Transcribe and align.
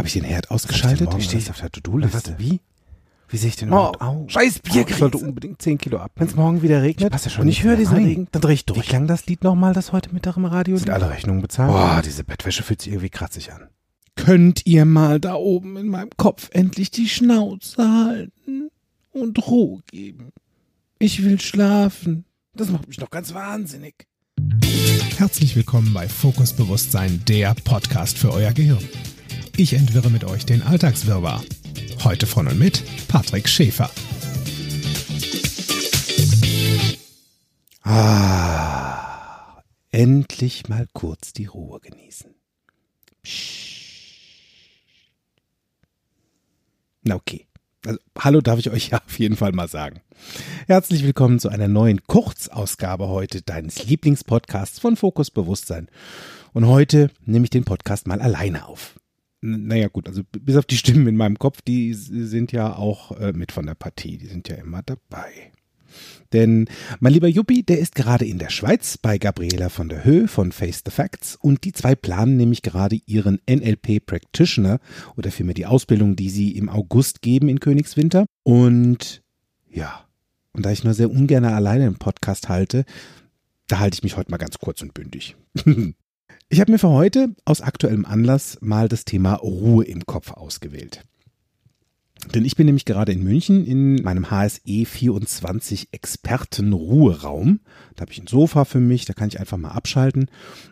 Habe 0.00 0.08
ich 0.08 0.14
den 0.14 0.24
Herd 0.24 0.50
ausgeschaltet? 0.50 1.10
Ich 1.18 1.24
stehe 1.24 1.42
auf 1.50 1.60
der 1.60 1.70
To-Do-Liste. 1.70 2.36
Wie? 2.38 2.60
Wie 3.28 3.36
sehe 3.36 3.50
ich 3.50 3.56
denn 3.56 3.68
Oh, 3.68 3.72
überhaupt 3.92 4.00
aus? 4.00 4.32
scheiß 4.32 4.58
Bier 4.60 4.86
Ich 4.88 4.96
sollte 4.96 5.18
unbedingt 5.18 5.60
10 5.60 5.76
Kilo 5.76 5.98
ab. 5.98 6.12
Wenn 6.16 6.26
es 6.26 6.34
morgen 6.36 6.62
wieder 6.62 6.80
regnet 6.80 7.08
Ich 7.08 7.12
passe 7.12 7.26
ja 7.26 7.30
schon 7.32 7.42
und 7.42 7.48
ich 7.48 7.62
höre 7.64 7.76
diesen 7.76 7.96
rein. 7.96 8.04
Regen, 8.06 8.28
dann 8.32 8.40
drehe 8.40 8.54
ich 8.54 8.62
Wie 8.62 8.72
durch. 8.72 8.86
klang 8.88 9.06
das 9.06 9.26
Lied 9.26 9.44
nochmal, 9.44 9.74
das 9.74 9.92
heute 9.92 10.14
Mittag 10.14 10.38
im 10.38 10.46
Radio 10.46 10.78
Sind 10.78 10.88
alle 10.88 11.10
Rechnungen 11.10 11.42
bezahlt? 11.42 11.70
Boah, 11.70 12.00
diese 12.02 12.24
Bettwäsche 12.24 12.62
fühlt 12.62 12.80
sich 12.80 12.92
irgendwie 12.94 13.10
kratzig 13.10 13.52
an. 13.52 13.68
Könnt 14.16 14.64
ihr 14.64 14.86
mal 14.86 15.20
da 15.20 15.34
oben 15.34 15.76
in 15.76 15.88
meinem 15.88 16.08
Kopf 16.16 16.48
endlich 16.52 16.90
die 16.90 17.06
Schnauze 17.06 17.82
halten 17.86 18.70
und 19.12 19.46
Ruhe 19.48 19.82
geben? 19.90 20.30
Ich 20.98 21.22
will 21.22 21.38
schlafen. 21.42 22.24
Das 22.54 22.70
macht 22.70 22.88
mich 22.88 22.96
doch 22.96 23.10
ganz 23.10 23.34
wahnsinnig. 23.34 24.06
Herzlich 25.18 25.56
willkommen 25.56 25.92
bei 25.92 26.08
Fokus 26.08 26.54
Bewusstsein, 26.54 27.22
der 27.28 27.54
Podcast 27.64 28.16
für 28.16 28.32
euer 28.32 28.52
Gehirn. 28.52 28.88
Ich 29.60 29.74
entwirre 29.74 30.08
mit 30.08 30.24
euch 30.24 30.46
den 30.46 30.62
Alltagswirrwarr. 30.62 31.44
Heute 32.02 32.26
von 32.26 32.48
und 32.48 32.58
mit 32.58 32.82
Patrick 33.08 33.46
Schäfer. 33.46 33.90
Ah, 37.82 39.62
endlich 39.90 40.70
mal 40.70 40.86
kurz 40.94 41.34
die 41.34 41.44
Ruhe 41.44 41.78
genießen. 41.78 42.34
Na 47.02 47.16
okay. 47.16 47.46
Also, 47.84 47.98
hallo 48.18 48.40
darf 48.40 48.58
ich 48.58 48.70
euch 48.70 48.88
ja 48.88 49.02
auf 49.06 49.18
jeden 49.18 49.36
Fall 49.36 49.52
mal 49.52 49.68
sagen. 49.68 50.00
Herzlich 50.68 51.04
willkommen 51.04 51.38
zu 51.38 51.50
einer 51.50 51.68
neuen 51.68 52.02
Kurzausgabe 52.04 53.08
heute 53.08 53.42
deines 53.42 53.84
Lieblingspodcasts 53.84 54.78
von 54.78 54.96
Fokus 54.96 55.30
Bewusstsein. 55.30 55.90
Und 56.54 56.66
heute 56.66 57.10
nehme 57.26 57.44
ich 57.44 57.50
den 57.50 57.66
Podcast 57.66 58.06
mal 58.06 58.22
alleine 58.22 58.66
auf. 58.66 58.94
Naja 59.42 59.88
gut, 59.88 60.06
also 60.06 60.22
bis 60.24 60.56
auf 60.56 60.66
die 60.66 60.76
Stimmen 60.76 61.06
in 61.06 61.16
meinem 61.16 61.38
Kopf, 61.38 61.62
die 61.62 61.94
sind 61.94 62.52
ja 62.52 62.76
auch 62.76 63.18
äh, 63.18 63.32
mit 63.32 63.52
von 63.52 63.64
der 63.64 63.74
Partie, 63.74 64.18
die 64.18 64.26
sind 64.26 64.48
ja 64.48 64.56
immer 64.56 64.82
dabei. 64.82 65.52
Denn 66.32 66.68
mein 67.00 67.12
lieber 67.12 67.26
Juppie, 67.26 67.62
der 67.62 67.78
ist 67.78 67.94
gerade 67.94 68.24
in 68.24 68.38
der 68.38 68.50
Schweiz 68.50 68.98
bei 68.98 69.18
Gabriela 69.18 69.68
von 69.68 69.88
der 69.88 70.04
Höhe 70.04 70.28
von 70.28 70.52
Face 70.52 70.82
the 70.84 70.92
Facts 70.92 71.36
und 71.36 71.64
die 71.64 71.72
zwei 71.72 71.94
planen 71.94 72.36
nämlich 72.36 72.62
gerade 72.62 73.00
ihren 73.06 73.40
NLP 73.48 74.04
Practitioner 74.04 74.78
oder 75.16 75.30
vielmehr 75.32 75.54
die 75.54 75.66
Ausbildung, 75.66 76.14
die 76.16 76.30
sie 76.30 76.56
im 76.56 76.68
August 76.68 77.22
geben 77.22 77.48
in 77.48 77.60
Königswinter. 77.60 78.26
Und 78.44 79.22
ja, 79.70 80.04
und 80.52 80.66
da 80.66 80.70
ich 80.70 80.84
nur 80.84 80.94
sehr 80.94 81.10
ungern 81.10 81.44
alleine 81.44 81.86
einen 81.86 81.96
Podcast 81.96 82.48
halte, 82.48 82.84
da 83.66 83.78
halte 83.78 83.96
ich 83.96 84.02
mich 84.02 84.16
heute 84.16 84.30
mal 84.30 84.38
ganz 84.38 84.58
kurz 84.58 84.82
und 84.82 84.94
bündig. 84.94 85.36
Ich 86.52 86.60
habe 86.60 86.72
mir 86.72 86.80
für 86.80 86.90
heute 86.90 87.36
aus 87.44 87.60
aktuellem 87.60 88.04
Anlass 88.04 88.58
mal 88.60 88.88
das 88.88 89.04
Thema 89.04 89.34
Ruhe 89.34 89.84
im 89.84 90.04
Kopf 90.04 90.32
ausgewählt. 90.32 91.04
Denn 92.34 92.44
ich 92.44 92.56
bin 92.56 92.66
nämlich 92.66 92.84
gerade 92.84 93.12
in 93.12 93.22
München 93.22 93.64
in 93.64 94.02
meinem 94.02 94.32
HSE 94.32 94.84
24 94.84 95.90
Expertenruheraum. 95.92 97.60
Da 97.94 98.00
habe 98.00 98.10
ich 98.10 98.20
ein 98.20 98.26
Sofa 98.26 98.64
für 98.64 98.80
mich, 98.80 99.04
da 99.04 99.12
kann 99.12 99.28
ich 99.28 99.38
einfach 99.38 99.58
mal 99.58 99.70
abschalten. 99.70 100.28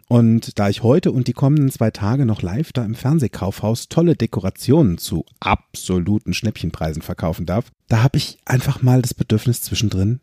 Und 0.08 0.58
da 0.58 0.68
ich 0.68 0.82
heute 0.82 1.12
und 1.12 1.28
die 1.28 1.32
kommenden 1.32 1.70
zwei 1.70 1.92
Tage 1.92 2.26
noch 2.26 2.42
live 2.42 2.72
da 2.72 2.84
im 2.84 2.96
Fernsehkaufhaus 2.96 3.88
tolle 3.88 4.16
Dekorationen 4.16 4.98
zu 4.98 5.24
absoluten 5.38 6.34
Schnäppchenpreisen 6.34 7.02
verkaufen 7.02 7.46
darf, 7.46 7.70
da 7.86 8.02
habe 8.02 8.18
ich 8.18 8.38
einfach 8.44 8.82
mal 8.82 9.00
das 9.00 9.14
Bedürfnis 9.14 9.62
zwischendrin 9.62 10.18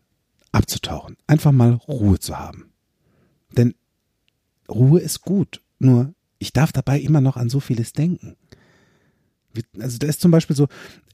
abzutauchen. 0.52 1.16
Einfach 1.26 1.52
mal 1.52 1.72
Ruhe 1.88 2.18
zu 2.18 2.38
haben. 2.38 2.66
Denn 3.56 3.74
Ruhe 4.68 5.00
ist 5.00 5.22
gut, 5.22 5.62
nur 5.78 6.14
ich 6.38 6.52
darf 6.52 6.72
dabei 6.72 7.00
immer 7.00 7.20
noch 7.20 7.36
an 7.36 7.48
so 7.48 7.60
vieles 7.60 7.92
denken. 7.92 8.36
Also 9.78 9.98
da 9.98 10.06
ist 10.06 10.20
zum 10.20 10.30
Beispiel 10.30 10.56
so, 10.56 10.68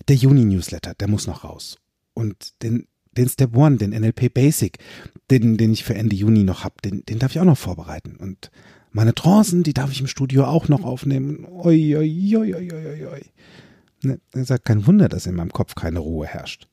der 0.09 0.17
Juni-Newsletter, 0.17 0.95
der 0.95 1.09
muss 1.09 1.27
noch 1.27 1.45
raus. 1.45 1.79
Und 2.15 2.61
den, 2.63 2.87
den 3.13 3.29
Step 3.29 3.57
One, 3.57 3.77
den 3.77 3.91
NLP 3.91 4.35
Basic, 4.35 4.79
den, 5.31 5.57
den 5.57 5.73
ich 5.73 5.85
für 5.85 5.95
Ende 5.95 6.17
Juni 6.17 6.43
noch 6.43 6.65
hab, 6.65 6.83
den, 6.83 7.05
den 7.05 7.19
darf 7.19 7.33
ich 7.33 7.41
auch 7.41 7.45
noch 7.45 7.59
vorbereiten. 7.59 8.17
Und 8.17 8.51
meine 8.91 9.15
Trancen, 9.15 9.63
die 9.63 9.75
darf 9.75 9.93
ich 9.93 10.01
im 10.01 10.07
Studio 10.07 10.45
auch 10.45 10.69
noch 10.69 10.85
aufnehmen. 10.85 11.47
Oi, 11.47 11.97
oi, 11.97 12.37
oi, 12.37 12.55
oi, 12.55 12.73
oi, 12.73 13.07
oi. 13.07 13.23
Ne, 14.03 14.21
ist 14.35 14.51
ja 14.51 14.59
kein 14.59 14.87
Wunder, 14.87 15.09
dass 15.09 15.27
in 15.27 15.37
meinem 15.37 15.53
Kopf 15.53 15.75
keine 15.75 16.01
Ruhe 16.01 16.27
herrscht. 16.27 16.69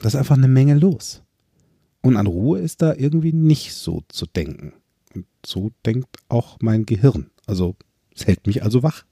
Da 0.00 0.08
ist 0.08 0.16
einfach 0.16 0.36
eine 0.36 0.48
Menge 0.48 0.74
los. 0.74 1.22
Und 2.02 2.16
an 2.16 2.26
Ruhe 2.26 2.58
ist 2.58 2.82
da 2.82 2.94
irgendwie 2.94 3.32
nicht 3.32 3.72
so 3.72 4.02
zu 4.08 4.26
denken. 4.26 4.74
So 5.44 5.70
denkt 5.84 6.16
auch 6.28 6.58
mein 6.60 6.86
Gehirn. 6.86 7.30
Also 7.46 7.76
es 8.14 8.26
hält 8.26 8.46
mich 8.46 8.62
also 8.62 8.82
wach. 8.82 9.04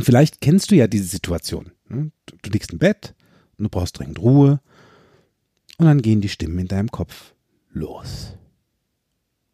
Vielleicht 0.00 0.40
kennst 0.40 0.70
du 0.70 0.74
ja 0.74 0.86
diese 0.86 1.06
Situation. 1.06 1.72
ne? 1.88 2.10
Du, 2.26 2.50
liegst 2.50 2.72
im 2.72 2.78
Bett 2.78 3.14
und 3.58 3.64
du 3.64 3.68
brauchst 3.68 3.98
dringend 3.98 4.18
Ruhe. 4.20 4.60
Und 5.78 5.86
dann 5.86 6.02
gehen 6.02 6.20
die 6.20 6.28
Stimmen 6.28 6.58
in 6.58 6.68
deinem 6.68 6.90
Kopf 6.90 7.34
los. 7.70 8.36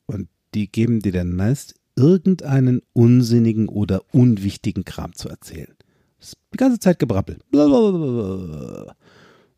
Und 0.06 0.28
die 0.54 0.70
geben 0.70 1.00
dir 1.00 1.12
dann 1.12 1.34
meist 1.34 1.75
irgendeinen 1.97 2.82
unsinnigen 2.92 3.69
oder 3.69 4.03
unwichtigen 4.12 4.84
Kram 4.84 5.14
zu 5.14 5.28
erzählen. 5.28 5.75
Das 6.19 6.28
ist 6.28 6.38
die 6.53 6.56
ganze 6.56 6.78
Zeit 6.78 6.98
Gebrabbel. 6.98 7.38
Und 7.50 8.94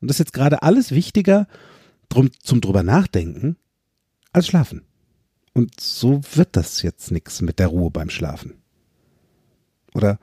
das 0.00 0.16
ist 0.16 0.20
jetzt 0.20 0.32
gerade 0.32 0.62
alles 0.62 0.90
wichtiger 0.90 1.46
zum 2.42 2.60
drüber 2.60 2.82
nachdenken 2.82 3.56
als 4.32 4.46
schlafen. 4.46 4.82
Und 5.54 5.80
so 5.80 6.20
wird 6.34 6.56
das 6.56 6.82
jetzt 6.82 7.10
nichts 7.10 7.40
mit 7.40 7.58
der 7.58 7.68
Ruhe 7.68 7.90
beim 7.90 8.10
Schlafen. 8.10 8.54
Oder 9.94 10.18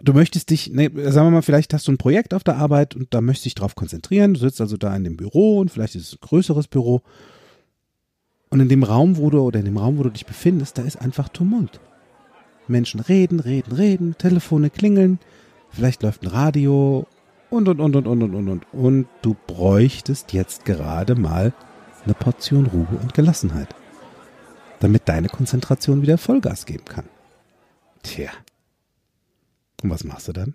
du 0.00 0.12
möchtest 0.14 0.50
dich, 0.50 0.72
ne, 0.72 0.90
sagen 1.12 1.26
wir 1.26 1.30
mal, 1.30 1.42
vielleicht 1.42 1.74
hast 1.74 1.86
du 1.86 1.92
ein 1.92 1.98
Projekt 1.98 2.32
auf 2.32 2.44
der 2.44 2.56
Arbeit 2.56 2.96
und 2.96 3.12
da 3.12 3.20
möchtest 3.20 3.44
du 3.44 3.48
dich 3.48 3.54
drauf 3.56 3.74
konzentrieren. 3.74 4.34
Du 4.34 4.40
sitzt 4.40 4.60
also 4.60 4.76
da 4.76 4.94
in 4.96 5.04
dem 5.04 5.16
Büro 5.16 5.58
und 5.58 5.70
vielleicht 5.70 5.94
ist 5.94 6.08
es 6.08 6.12
ein 6.14 6.26
größeres 6.26 6.68
Büro. 6.68 7.02
Und 8.48 8.60
in 8.60 8.68
dem 8.68 8.82
Raum, 8.82 9.16
wo 9.16 9.30
du, 9.30 9.40
oder 9.40 9.60
in 9.60 9.66
dem 9.66 9.76
Raum, 9.76 9.98
wo 9.98 10.02
du 10.02 10.10
dich 10.10 10.26
befindest, 10.26 10.78
da 10.78 10.82
ist 10.82 11.00
einfach 11.00 11.28
Tumult. 11.28 11.80
Menschen 12.66 13.00
reden, 13.00 13.40
reden, 13.40 13.72
reden, 13.72 14.16
Telefone 14.16 14.70
klingeln, 14.70 15.18
vielleicht 15.70 16.02
läuft 16.02 16.22
ein 16.22 16.28
Radio 16.28 17.06
und, 17.50 17.68
und, 17.68 17.80
und, 17.80 17.96
und, 17.96 18.06
und, 18.06 18.22
und, 18.22 18.34
und, 18.34 18.48
und. 18.48 18.66
Und 18.72 19.06
du 19.22 19.36
bräuchtest 19.46 20.32
jetzt 20.32 20.64
gerade 20.64 21.14
mal 21.14 21.52
eine 22.04 22.14
Portion 22.14 22.66
Ruhe 22.66 22.98
und 23.00 23.14
Gelassenheit, 23.14 23.74
damit 24.80 25.08
deine 25.08 25.28
Konzentration 25.28 26.02
wieder 26.02 26.18
Vollgas 26.18 26.66
geben 26.66 26.84
kann. 26.84 27.04
Tja. 28.02 28.30
Und 29.82 29.90
was 29.90 30.04
machst 30.04 30.28
du 30.28 30.32
dann? 30.32 30.54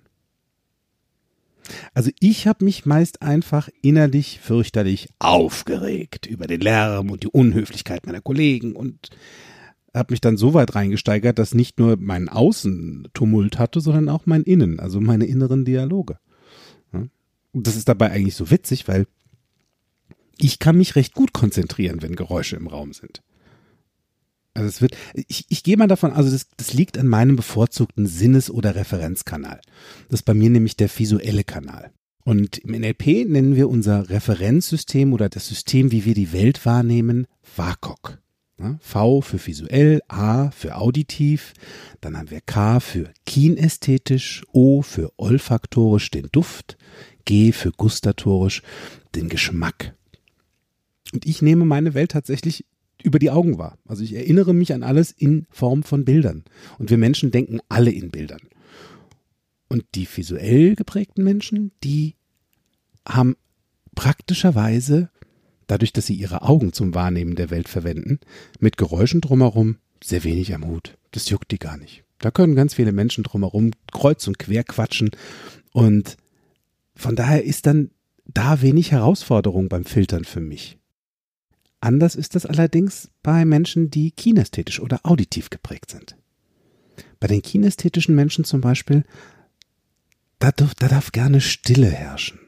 Also 1.93 2.11
ich 2.19 2.47
habe 2.47 2.63
mich 2.63 2.85
meist 2.85 3.21
einfach 3.21 3.69
innerlich 3.81 4.39
fürchterlich 4.39 5.09
aufgeregt 5.17 6.27
über 6.27 6.45
den 6.45 6.61
Lärm 6.61 7.09
und 7.09 7.23
die 7.23 7.27
Unhöflichkeit 7.27 8.05
meiner 8.05 8.21
Kollegen 8.21 8.75
und 8.75 9.09
habe 9.93 10.13
mich 10.13 10.21
dann 10.21 10.37
so 10.37 10.53
weit 10.53 10.75
reingesteigert, 10.75 11.39
dass 11.39 11.53
nicht 11.53 11.79
nur 11.79 11.97
mein 11.97 12.29
Außen 12.29 13.07
Tumult 13.13 13.57
hatte, 13.57 13.79
sondern 13.79 14.09
auch 14.09 14.25
mein 14.25 14.43
Innen, 14.43 14.79
also 14.79 14.99
meine 14.99 15.25
inneren 15.25 15.65
Dialoge. 15.65 16.19
Und 17.55 17.67
das 17.67 17.77
ist 17.77 17.87
dabei 17.87 18.11
eigentlich 18.11 18.35
so 18.35 18.51
witzig, 18.51 18.87
weil 18.89 19.07
ich 20.37 20.59
kann 20.59 20.77
mich 20.77 20.95
recht 20.95 21.13
gut 21.13 21.33
konzentrieren, 21.33 22.01
wenn 22.01 22.15
Geräusche 22.15 22.55
im 22.55 22.67
Raum 22.67 22.93
sind. 22.93 23.21
Also 24.53 24.69
es 24.69 24.81
wird, 24.81 24.95
ich, 25.13 25.45
ich 25.49 25.63
gehe 25.63 25.75
mal 25.75 25.87
davon, 25.87 26.13
also 26.13 26.31
das, 26.31 26.47
das 26.55 26.73
liegt 26.73 26.97
an 26.97 27.07
meinem 27.07 27.35
bevorzugten 27.35 28.07
Sinnes- 28.07 28.49
oder 28.49 28.75
Referenzkanal. 28.75 29.59
Das 30.09 30.21
ist 30.21 30.25
bei 30.25 30.33
mir 30.33 30.49
nämlich 30.49 30.77
der 30.77 30.89
visuelle 30.89 31.43
Kanal. 31.43 31.91
Und 32.23 32.57
im 32.59 32.71
NLP 32.71 33.27
nennen 33.27 33.55
wir 33.55 33.69
unser 33.69 34.09
Referenzsystem 34.09 35.13
oder 35.13 35.29
das 35.29 35.47
System, 35.47 35.91
wie 35.91 36.05
wir 36.05 36.15
die 36.15 36.31
Welt 36.31 36.65
wahrnehmen, 36.65 37.27
WAKOK. 37.55 38.19
V 38.79 39.21
für 39.21 39.45
visuell, 39.45 40.01
A 40.07 40.49
für 40.51 40.77
auditiv, 40.77 41.53
dann 41.99 42.17
haben 42.17 42.31
wir 42.31 42.39
K 42.39 42.79
für 42.79 43.13
kinästhetisch, 43.25 44.43
O 44.53 44.81
für 44.81 45.11
olfaktorisch, 45.17 46.09
den 46.09 46.29
Duft, 46.31 46.77
G 47.25 47.51
für 47.51 47.71
gustatorisch, 47.71 48.61
den 49.13 49.27
Geschmack. 49.27 49.93
Und 51.13 51.25
ich 51.25 51.41
nehme 51.41 51.65
meine 51.65 51.93
Welt 51.93 52.11
tatsächlich 52.11 52.65
über 53.03 53.19
die 53.19 53.29
Augen 53.29 53.57
wahr. 53.57 53.77
Also 53.85 54.03
ich 54.03 54.13
erinnere 54.13 54.53
mich 54.53 54.73
an 54.73 54.83
alles 54.83 55.11
in 55.11 55.45
Form 55.49 55.83
von 55.83 56.05
Bildern. 56.05 56.43
Und 56.79 56.89
wir 56.89 56.97
Menschen 56.97 57.31
denken 57.31 57.59
alle 57.69 57.91
in 57.91 58.09
Bildern. 58.09 58.41
Und 59.69 59.83
die 59.95 60.07
visuell 60.07 60.75
geprägten 60.75 61.23
Menschen, 61.23 61.71
die 61.83 62.15
haben 63.07 63.35
praktischerweise, 63.93 65.09
dadurch, 65.67 65.93
dass 65.93 66.05
sie 66.05 66.15
ihre 66.15 66.43
Augen 66.43 66.73
zum 66.73 66.93
Wahrnehmen 66.93 67.35
der 67.35 67.49
Welt 67.49 67.67
verwenden, 67.67 68.19
mit 68.59 68.77
Geräuschen 68.77 69.21
drumherum 69.21 69.77
sehr 70.03 70.23
wenig 70.23 70.53
am 70.53 70.65
Hut. 70.67 70.97
Das 71.11 71.29
juckt 71.29 71.51
die 71.51 71.59
gar 71.59 71.77
nicht. 71.77 72.03
Da 72.19 72.31
können 72.31 72.55
ganz 72.55 72.75
viele 72.75 72.91
Menschen 72.91 73.23
drumherum 73.23 73.71
kreuz 73.91 74.27
und 74.27 74.39
quer 74.39 74.63
quatschen. 74.63 75.11
Und 75.71 76.17
von 76.95 77.15
daher 77.15 77.43
ist 77.43 77.65
dann 77.65 77.91
da 78.25 78.61
wenig 78.61 78.91
Herausforderung 78.91 79.69
beim 79.69 79.85
Filtern 79.85 80.23
für 80.23 80.41
mich. 80.41 80.77
Anders 81.85 82.15
ist 82.15 82.33
das 82.33 82.47
allerdings 82.47 83.11
bei 83.21 83.45
Menschen, 83.45 83.91
die 83.91 84.09
kinästhetisch 84.09 84.79
oder 84.79 85.01
auditiv 85.03 85.51
geprägt 85.51 85.91
sind. 85.91 86.17
Bei 87.19 87.27
den 87.27 87.43
kinästhetischen 87.43 88.15
Menschen 88.15 88.43
zum 88.43 88.59
Beispiel, 88.59 89.03
da, 90.39 90.51
darf, 90.51 90.73
da 90.73 90.87
darf 90.87 91.11
gerne 91.11 91.41
Stille 91.41 91.91
herrschen. 91.91 92.39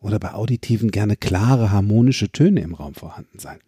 Oder 0.00 0.20
bei 0.20 0.32
auditiven 0.32 0.92
gerne 0.92 1.16
klare, 1.16 1.72
harmonische 1.72 2.30
Töne 2.30 2.60
im 2.60 2.76
Raum 2.76 2.94
vorhanden 2.94 3.40
sein. 3.40 3.58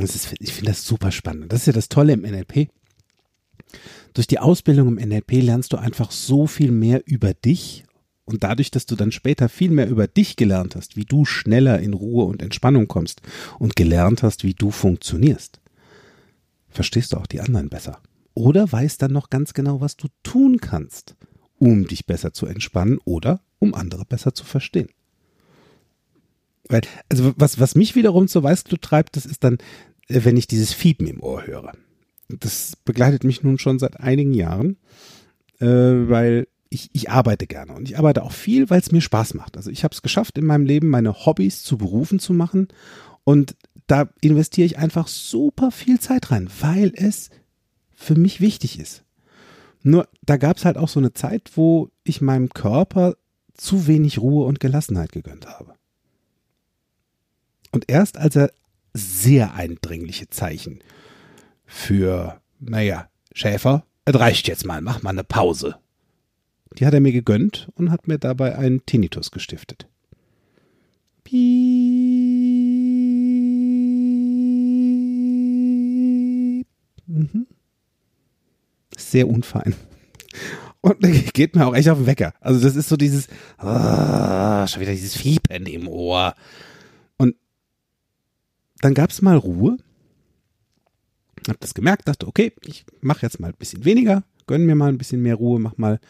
Ist, 0.00 0.32
ich 0.38 0.54
finde 0.54 0.70
das 0.70 0.86
super 0.86 1.12
spannend. 1.12 1.52
Das 1.52 1.60
ist 1.60 1.66
ja 1.66 1.72
das 1.74 1.90
Tolle 1.90 2.14
im 2.14 2.22
NLP. 2.22 2.70
Durch 4.14 4.26
die 4.26 4.38
Ausbildung 4.38 4.96
im 4.96 5.06
NLP 5.06 5.42
lernst 5.42 5.74
du 5.74 5.76
einfach 5.76 6.10
so 6.10 6.46
viel 6.46 6.72
mehr 6.72 7.02
über 7.04 7.34
dich 7.34 7.84
und 8.26 8.42
dadurch, 8.42 8.70
dass 8.70 8.86
du 8.86 8.96
dann 8.96 9.12
später 9.12 9.48
viel 9.48 9.70
mehr 9.70 9.88
über 9.88 10.08
dich 10.08 10.36
gelernt 10.36 10.74
hast, 10.76 10.96
wie 10.96 11.04
du 11.04 11.24
schneller 11.24 11.78
in 11.78 11.94
Ruhe 11.94 12.24
und 12.24 12.42
Entspannung 12.42 12.88
kommst 12.88 13.22
und 13.58 13.76
gelernt 13.76 14.22
hast, 14.22 14.42
wie 14.42 14.52
du 14.52 14.70
funktionierst, 14.70 15.60
verstehst 16.68 17.12
du 17.12 17.16
auch 17.16 17.26
die 17.26 17.40
anderen 17.40 17.70
besser. 17.70 18.02
Oder 18.34 18.70
weißt 18.70 19.00
dann 19.00 19.12
noch 19.12 19.30
ganz 19.30 19.54
genau, 19.54 19.80
was 19.80 19.96
du 19.96 20.08
tun 20.24 20.58
kannst, 20.60 21.16
um 21.58 21.86
dich 21.86 22.04
besser 22.04 22.32
zu 22.32 22.46
entspannen 22.46 22.98
oder 23.04 23.40
um 23.60 23.74
andere 23.74 24.04
besser 24.04 24.34
zu 24.34 24.44
verstehen. 24.44 24.88
Weil, 26.68 26.82
also 27.08 27.32
was, 27.36 27.60
was 27.60 27.76
mich 27.76 27.94
wiederum 27.94 28.26
zur 28.26 28.42
Weißglut 28.42 28.82
treibt, 28.82 29.16
das 29.16 29.24
ist 29.24 29.44
dann, 29.44 29.58
äh, 30.08 30.20
wenn 30.24 30.36
ich 30.36 30.48
dieses 30.48 30.72
Fiepen 30.72 31.06
im 31.06 31.22
Ohr 31.22 31.46
höre. 31.46 31.72
Das 32.28 32.74
begleitet 32.84 33.22
mich 33.22 33.44
nun 33.44 33.58
schon 33.58 33.78
seit 33.78 34.00
einigen 34.00 34.34
Jahren, 34.34 34.78
äh, 35.60 35.66
weil 35.66 36.48
ich, 36.68 36.90
ich 36.92 37.10
arbeite 37.10 37.46
gerne 37.46 37.74
und 37.74 37.88
ich 37.88 37.98
arbeite 37.98 38.22
auch 38.22 38.32
viel, 38.32 38.70
weil 38.70 38.80
es 38.80 38.92
mir 38.92 39.00
Spaß 39.00 39.34
macht. 39.34 39.56
Also 39.56 39.70
ich 39.70 39.84
habe 39.84 39.94
es 39.94 40.02
geschafft, 40.02 40.38
in 40.38 40.46
meinem 40.46 40.66
Leben 40.66 40.88
meine 40.88 41.26
Hobbys 41.26 41.62
zu 41.62 41.78
Berufen 41.78 42.18
zu 42.18 42.32
machen 42.32 42.68
und 43.24 43.56
da 43.86 44.08
investiere 44.20 44.66
ich 44.66 44.78
einfach 44.78 45.08
super 45.08 45.70
viel 45.70 46.00
Zeit 46.00 46.30
rein, 46.30 46.48
weil 46.60 46.92
es 46.94 47.30
für 47.94 48.16
mich 48.16 48.40
wichtig 48.40 48.78
ist. 48.78 49.04
Nur 49.82 50.08
da 50.22 50.36
gab 50.36 50.56
es 50.56 50.64
halt 50.64 50.76
auch 50.76 50.88
so 50.88 50.98
eine 50.98 51.12
Zeit, 51.12 51.52
wo 51.54 51.90
ich 52.02 52.20
meinem 52.20 52.48
Körper 52.48 53.14
zu 53.54 53.86
wenig 53.86 54.18
Ruhe 54.18 54.46
und 54.46 54.60
Gelassenheit 54.60 55.12
gegönnt 55.12 55.46
habe. 55.46 55.74
Und 57.70 57.84
erst 57.88 58.16
als 58.16 58.36
er 58.36 58.50
sehr 58.94 59.54
eindringliche 59.54 60.28
Zeichen 60.28 60.80
für, 61.64 62.40
naja, 62.58 63.08
Schäfer, 63.32 63.84
es 64.04 64.18
reicht 64.18 64.48
jetzt 64.48 64.64
mal, 64.64 64.80
mach 64.80 65.02
mal 65.02 65.10
eine 65.10 65.24
Pause. 65.24 65.76
Die 66.78 66.86
hat 66.86 66.94
er 66.94 67.00
mir 67.00 67.12
gegönnt 67.12 67.68
und 67.74 67.90
hat 67.90 68.06
mir 68.06 68.18
dabei 68.18 68.56
einen 68.56 68.84
Tinnitus 68.84 69.30
gestiftet. 69.30 69.86
Piep. 71.24 71.46
Mhm. 77.06 77.46
Sehr 78.96 79.28
unfein. 79.28 79.74
Und 80.82 81.00
geht 81.32 81.56
mir 81.56 81.66
auch 81.66 81.74
echt 81.74 81.88
auf 81.88 81.98
den 81.98 82.06
Wecker. 82.06 82.34
Also 82.40 82.60
das 82.60 82.76
ist 82.76 82.88
so 82.88 82.96
dieses, 82.96 83.28
ah, 83.58 84.66
schon 84.68 84.82
wieder 84.82 84.92
dieses 84.92 85.16
Fiepen 85.16 85.66
im 85.66 85.88
Ohr. 85.88 86.34
Und 87.16 87.34
dann 88.80 88.94
gab 88.94 89.10
es 89.10 89.22
mal 89.22 89.36
Ruhe. 89.36 89.78
Hab 91.48 91.58
das 91.60 91.74
gemerkt, 91.74 92.06
dachte, 92.08 92.26
okay, 92.26 92.52
ich 92.64 92.84
mache 93.00 93.22
jetzt 93.22 93.40
mal 93.40 93.48
ein 93.48 93.56
bisschen 93.58 93.84
weniger, 93.84 94.24
gönn 94.46 94.66
mir 94.66 94.74
mal 94.74 94.88
ein 94.88 94.98
bisschen 94.98 95.22
mehr 95.22 95.36
Ruhe, 95.36 95.58
mach 95.58 95.76
mal 95.76 96.00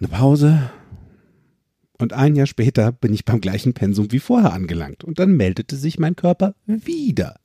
eine 0.00 0.08
Pause. 0.08 0.70
Und 1.98 2.12
ein 2.14 2.34
Jahr 2.34 2.46
später 2.46 2.92
bin 2.92 3.12
ich 3.12 3.24
beim 3.24 3.40
gleichen 3.40 3.74
Pensum 3.74 4.10
wie 4.10 4.18
vorher 4.18 4.52
angelangt. 4.52 5.04
Und 5.04 5.18
dann 5.18 5.36
meldete 5.36 5.76
sich 5.76 5.98
mein 5.98 6.16
Körper 6.16 6.54
wieder 6.66 7.38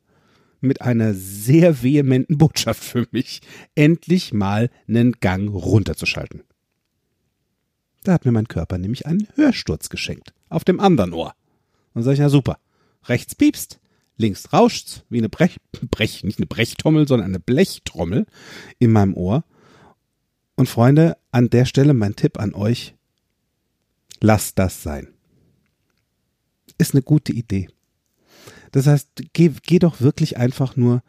mit 0.62 0.82
einer 0.82 1.14
sehr 1.14 1.84
vehementen 1.84 2.38
Botschaft 2.38 2.84
für 2.84 3.08
mich, 3.12 3.42
endlich 3.76 4.34
mal 4.34 4.70
einen 4.88 5.14
Gang 5.14 5.54
runterzuschalten. 5.54 6.44
Da 8.04 8.14
hat 8.14 8.26
mir 8.26 8.32
mein 8.32 8.48
Körper 8.48 8.78
nämlich 8.78 9.06
einen 9.06 9.28
Hörsturz 9.36 9.90
geschenkt, 9.90 10.34
auf 10.50 10.64
dem 10.64 10.80
anderen 10.80 11.14
Ohr. 11.14 11.34
Dann 11.94 12.04
sage 12.04 12.14
ich, 12.16 12.20
ja 12.20 12.30
super, 12.30 12.60
rechts 13.06 13.36
piepst, 13.36 13.80
links 14.18 14.54
rauscht's, 14.54 15.04
wie 15.10 15.18
eine 15.18 15.30
Brech, 15.30 15.58
Brech, 15.90 16.24
nicht 16.24 16.40
eine 16.40 16.46
Brechtrommel, 16.46 17.08
sondern 17.08 17.30
eine 17.30 17.40
Blechtrommel 17.40 18.26
in 18.80 18.92
meinem 18.92 19.16
Ohr. 19.16 19.44
Und 20.56 20.70
Freunde, 20.70 21.18
an 21.32 21.50
der 21.50 21.66
Stelle 21.66 21.94
mein 21.94 22.16
Tipp 22.16 22.40
an 22.40 22.54
euch, 22.54 22.96
lasst 24.22 24.58
das 24.58 24.82
sein. 24.84 25.10
Ist 26.78 26.94
eine 26.94 27.04
gute 27.04 27.34
Idee. 27.34 27.68
Das 28.72 28.88
heißt, 28.88 29.10
geh, 29.34 29.52
geh 29.64 29.80
doch 29.80 30.02
wirklich 30.02 30.38
einfach 30.38 30.76
nur 30.76 31.04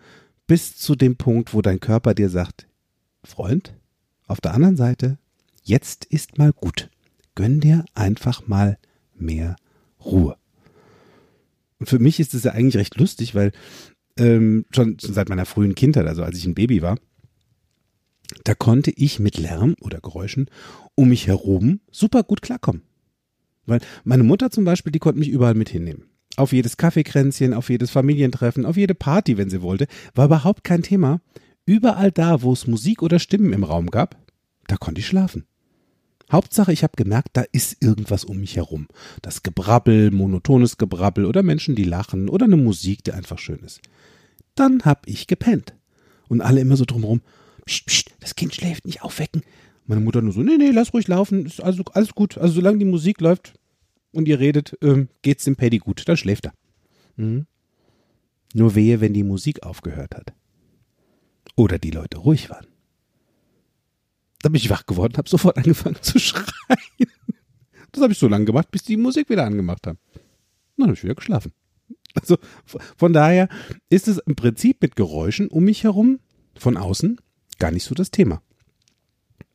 bis 0.46 0.76
zu 0.76 0.94
dem 0.94 1.16
Punkt, 1.16 1.54
wo 1.54 1.62
dein 1.62 1.80
Körper 1.80 2.14
dir 2.14 2.28
sagt, 2.28 2.68
Freund, 3.24 3.74
auf 4.26 4.40
der 4.40 4.54
anderen 4.54 4.76
Seite, 4.76 5.18
jetzt 5.62 6.04
ist 6.04 6.38
mal 6.38 6.52
gut. 6.52 6.90
Gönn 7.34 7.60
dir 7.60 7.84
einfach 7.94 8.46
mal 8.46 8.78
mehr 9.14 9.56
Ruhe. 10.04 10.36
Und 11.78 11.88
für 11.88 11.98
mich 11.98 12.20
ist 12.20 12.34
es 12.34 12.44
ja 12.44 12.52
eigentlich 12.52 12.76
recht 12.76 12.96
lustig, 12.96 13.34
weil 13.34 13.52
ähm, 14.16 14.64
schon, 14.70 14.98
schon 14.98 15.14
seit 15.14 15.28
meiner 15.28 15.44
frühen 15.44 15.74
Kindheit, 15.74 16.06
also 16.06 16.22
als 16.22 16.38
ich 16.38 16.46
ein 16.46 16.54
Baby 16.54 16.82
war, 16.82 16.98
da 18.44 18.54
konnte 18.54 18.90
ich 18.90 19.18
mit 19.18 19.38
Lärm 19.38 19.76
oder 19.80 20.00
Geräuschen 20.00 20.50
um 20.94 21.08
mich 21.08 21.26
herum 21.26 21.80
super 21.90 22.22
gut 22.22 22.42
klarkommen. 22.42 22.82
Weil 23.66 23.80
meine 24.04 24.22
Mutter 24.22 24.50
zum 24.50 24.64
Beispiel, 24.64 24.92
die 24.92 24.98
konnte 24.98 25.18
mich 25.18 25.28
überall 25.28 25.54
mit 25.54 25.68
hinnehmen. 25.68 26.04
Auf 26.36 26.52
jedes 26.52 26.76
Kaffeekränzchen, 26.76 27.54
auf 27.54 27.70
jedes 27.70 27.90
Familientreffen, 27.90 28.66
auf 28.66 28.76
jede 28.76 28.94
Party, 28.94 29.38
wenn 29.38 29.50
sie 29.50 29.62
wollte, 29.62 29.86
war 30.14 30.26
überhaupt 30.26 30.64
kein 30.64 30.82
Thema. 30.82 31.20
Überall 31.64 32.12
da, 32.12 32.42
wo 32.42 32.52
es 32.52 32.66
Musik 32.66 33.02
oder 33.02 33.18
Stimmen 33.18 33.52
im 33.52 33.64
Raum 33.64 33.90
gab, 33.90 34.16
da 34.68 34.76
konnte 34.76 35.00
ich 35.00 35.06
schlafen. 35.06 35.44
Hauptsache, 36.30 36.72
ich 36.72 36.82
habe 36.82 36.94
gemerkt, 36.96 37.30
da 37.34 37.44
ist 37.52 37.82
irgendwas 37.82 38.24
um 38.24 38.38
mich 38.38 38.56
herum. 38.56 38.88
Das 39.22 39.42
Gebrabbel, 39.42 40.10
monotones 40.10 40.76
Gebrabbel 40.76 41.24
oder 41.24 41.42
Menschen, 41.42 41.76
die 41.76 41.84
lachen 41.84 42.28
oder 42.28 42.46
eine 42.46 42.56
Musik, 42.56 43.04
die 43.04 43.12
einfach 43.12 43.38
schön 43.38 43.60
ist. 43.60 43.80
Dann 44.54 44.82
hab 44.82 45.06
ich 45.08 45.26
gepennt. 45.26 45.74
Und 46.28 46.40
alle 46.40 46.60
immer 46.60 46.76
so 46.76 46.84
drumherum, 46.84 47.20
pst, 47.66 47.86
pst, 47.86 48.16
das 48.20 48.34
Kind 48.34 48.54
schläft, 48.54 48.86
nicht 48.86 49.02
aufwecken. 49.02 49.42
Meine 49.86 50.00
Mutter 50.00 50.22
nur 50.22 50.32
so, 50.32 50.42
nee, 50.42 50.56
nee, 50.56 50.70
lass 50.70 50.92
ruhig 50.92 51.06
laufen, 51.06 51.46
ist 51.46 51.62
also 51.62 51.84
alles 51.92 52.14
gut. 52.14 52.38
Also 52.38 52.54
solange 52.54 52.78
die 52.78 52.84
Musik 52.84 53.20
läuft 53.20 53.54
und 54.12 54.26
ihr 54.26 54.40
redet, 54.40 54.76
ähm, 54.82 55.08
geht's 55.22 55.44
dem 55.44 55.56
Paddy 55.56 55.78
gut, 55.78 56.02
dann 56.06 56.16
schläft 56.16 56.46
er. 56.46 56.54
Mhm. 57.16 57.46
Nur 58.54 58.74
wehe, 58.74 59.00
wenn 59.00 59.12
die 59.12 59.22
Musik 59.22 59.62
aufgehört 59.62 60.14
hat. 60.14 60.32
Oder 61.56 61.78
die 61.78 61.90
Leute 61.90 62.18
ruhig 62.18 62.50
waren. 62.50 62.66
Dann 64.40 64.52
bin 64.52 64.60
ich 64.60 64.70
wach 64.70 64.86
geworden, 64.86 65.16
habe 65.16 65.28
sofort 65.28 65.56
angefangen 65.56 65.98
zu 66.02 66.18
schreien. 66.18 67.10
Das 67.92 68.02
habe 68.02 68.12
ich 68.12 68.18
so 68.18 68.28
lange 68.28 68.44
gemacht, 68.44 68.70
bis 68.70 68.82
die 68.82 68.96
Musik 68.96 69.30
wieder 69.30 69.44
angemacht 69.44 69.86
haben. 69.86 69.98
Dann 70.76 70.88
habe 70.88 70.94
ich 70.94 71.02
wieder 71.02 71.14
geschlafen. 71.14 71.52
Also 72.14 72.38
von 72.96 73.12
daher 73.12 73.48
ist 73.88 74.08
es 74.08 74.18
im 74.18 74.36
Prinzip 74.36 74.80
mit 74.82 74.96
Geräuschen 74.96 75.48
um 75.48 75.64
mich 75.64 75.84
herum 75.84 76.20
von 76.58 76.76
außen 76.76 77.20
gar 77.58 77.70
nicht 77.70 77.84
so 77.84 77.94
das 77.94 78.10
Thema. 78.10 78.42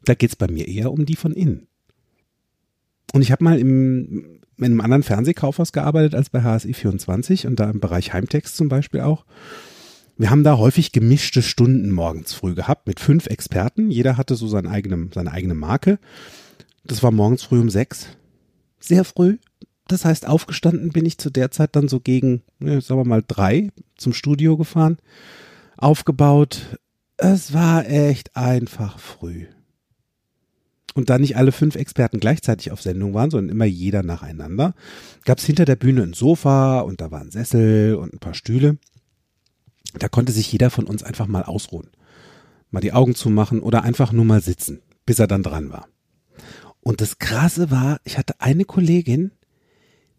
Da 0.06 0.16
geht 0.16 0.32
es 0.32 0.36
bei 0.36 0.48
mir 0.48 0.68
eher 0.68 0.92
um 0.92 1.06
die 1.06 1.16
von 1.16 1.32
innen. 1.32 1.68
Und 3.14 3.22
ich 3.22 3.32
habe 3.32 3.44
mal 3.44 3.60
im, 3.60 4.40
in 4.58 4.66
einem 4.66 4.82
anderen 4.82 5.04
Fernsehkaufhaus 5.04 5.72
gearbeitet 5.72 6.16
als 6.16 6.30
bei 6.30 6.40
HSI24 6.40 7.48
und 7.48 7.60
da 7.60 7.70
im 7.70 7.80
Bereich 7.80 8.14
Heimtext 8.14 8.56
zum 8.56 8.70
Beispiel 8.70 9.02
auch. 9.02 9.26
Wir 10.18 10.30
haben 10.30 10.44
da 10.44 10.58
häufig 10.58 10.92
gemischte 10.92 11.42
Stunden 11.42 11.90
morgens 11.92 12.34
früh 12.34 12.54
gehabt 12.54 12.88
mit 12.88 13.00
fünf 13.00 13.28
Experten. 13.28 13.90
Jeder 13.90 14.18
hatte 14.18 14.36
so 14.36 14.48
seine 14.48 14.70
eigene, 14.70 15.10
seine 15.14 15.32
eigene 15.32 15.56
Marke. 15.56 16.00
Das 16.84 17.02
war 17.02 17.12
morgens 17.12 17.44
früh 17.44 17.60
um 17.60 17.70
sechs. 17.70 18.08
Sehr 18.80 19.04
früh. 19.04 19.38
Das 19.88 20.06
heißt, 20.06 20.28
aufgestanden 20.28 20.92
bin 20.92 21.06
ich 21.06 21.18
zu 21.18 21.30
der 21.30 21.52
Zeit 21.52 21.76
dann 21.76 21.88
so 21.88 22.00
gegen, 22.00 22.44
sagen 22.60 23.00
wir 23.00 23.06
mal, 23.06 23.24
drei 23.28 23.72
zum 23.98 24.14
Studio 24.14 24.58
gefahren. 24.58 24.98
Aufgebaut. 25.78 26.80
Es 27.24 27.54
war 27.54 27.88
echt 27.88 28.36
einfach 28.36 28.98
früh. 28.98 29.46
Und 30.96 31.12
da 31.12 31.20
nicht 31.20 31.38
alle 31.38 31.52
fünf 31.52 31.76
Experten 31.76 32.20
gleichzeitig 32.20 32.72
auf 32.72 32.82
Sendung 32.82 33.14
waren, 33.14 33.30
sondern 33.30 33.56
immer 33.56 33.66
jeder 33.66 34.02
nacheinander, 34.02 34.74
gab 35.24 35.38
es 35.38 35.46
hinter 35.46 35.66
der 35.66 35.76
Bühne 35.76 36.02
ein 36.02 36.14
Sofa 36.14 36.80
und 36.80 37.00
da 37.00 37.12
war 37.12 37.22
ein 37.22 37.30
Sessel 37.30 37.94
und 37.94 38.12
ein 38.12 38.20
paar 38.20 38.34
Stühle. 38.34 38.80
Da 39.94 40.10
konnte 40.10 40.32
sich 40.32 40.52
jeder 40.52 40.72
von 40.72 40.88
uns 40.88 41.04
einfach 41.04 41.28
mal 41.28 41.44
ausruhen. 41.44 41.92
Mal 42.72 42.80
die 42.80 42.92
Augen 42.92 43.14
zumachen 43.14 43.60
oder 43.60 43.84
einfach 43.84 44.12
nur 44.12 44.26
mal 44.26 44.42
sitzen, 44.42 44.82
bis 45.06 45.20
er 45.20 45.28
dann 45.28 45.44
dran 45.44 45.70
war. 45.70 45.88
Und 46.80 47.02
das 47.02 47.20
Krasse 47.20 47.70
war, 47.70 48.02
ich 48.04 48.18
hatte 48.18 48.42
eine 48.42 48.66
Kollegin, 48.66 49.30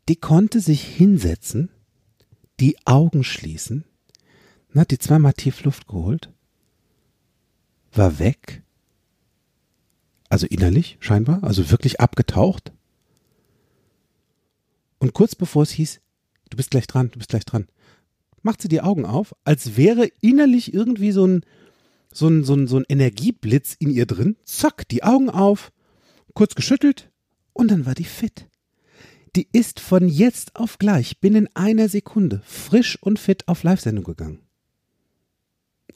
die 0.09 0.16
konnte 0.16 0.61
sich 0.61 0.85
hinsetzen, 0.85 1.68
die 2.61 2.76
Augen 2.85 3.25
schließen, 3.25 3.87
hat 4.73 4.92
die 4.92 4.99
zweimal 4.99 5.32
tief 5.32 5.64
Luft 5.64 5.88
geholt, 5.88 6.32
war 7.92 8.18
weg 8.18 8.62
also 10.32 10.46
innerlich 10.46 10.96
scheinbar, 11.00 11.44
also 11.44 11.70
wirklich 11.70 12.00
abgetaucht. 12.00 12.72
Und 14.99 15.12
kurz 15.12 15.34
bevor 15.34 15.62
es 15.62 15.72
hieß, 15.72 16.00
du 16.49 16.56
bist 16.56 16.70
gleich 16.70 16.87
dran, 16.87 17.11
du 17.11 17.18
bist 17.18 17.28
gleich 17.28 17.44
dran, 17.44 17.68
macht 18.40 18.62
sie 18.62 18.68
die 18.68 18.80
Augen 18.80 19.04
auf, 19.04 19.34
als 19.44 19.76
wäre 19.76 20.06
innerlich 20.22 20.72
irgendwie 20.72 21.12
so 21.12 21.26
ein, 21.26 21.44
so 22.14 22.28
ein, 22.28 22.44
so 22.44 22.54
ein, 22.54 22.66
so 22.66 22.78
ein 22.78 22.87
Energieblitz 22.88 23.76
in 23.78 23.90
ihr 23.90 24.06
drin, 24.06 24.37
zack, 24.44 24.88
die 24.88 25.04
Augen 25.04 25.28
auf, 25.28 25.70
kurz 26.32 26.54
geschüttelt 26.54 27.11
und 27.52 27.70
dann 27.70 27.84
war 27.84 27.94
die 27.94 28.04
fit. 28.04 28.49
Die 29.37 29.49
ist 29.52 29.80
von 29.80 30.08
jetzt 30.08 30.56
auf 30.56 30.78
gleich 30.78 31.20
binnen 31.20 31.46
einer 31.54 31.90
Sekunde 31.90 32.40
frisch 32.46 32.96
und 33.02 33.18
fit 33.18 33.49
auf 33.49 33.64
Live-Sendung 33.64 34.04
gegangen. 34.04 34.40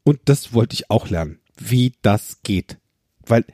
Und 0.04 0.20
das 0.26 0.52
wollte 0.52 0.74
ich 0.74 0.90
auch 0.90 1.08
lernen, 1.08 1.38
wie 1.56 1.92
das 2.02 2.42
geht. 2.42 2.78
Weil 3.26 3.44